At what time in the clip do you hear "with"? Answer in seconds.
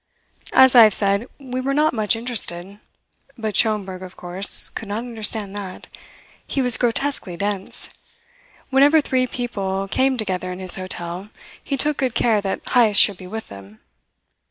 13.27-13.49